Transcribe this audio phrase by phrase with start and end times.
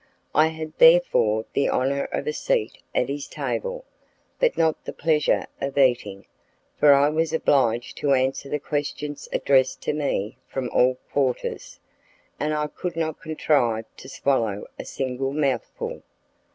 [0.33, 3.85] I had therefore the honour of a seat at his table,
[4.39, 6.25] but not the pleasure of eating,
[6.79, 11.79] for I was obliged to answer the questions addressed to me from all quarters,
[12.39, 16.01] and I could not contrive to swallow a single mouthful.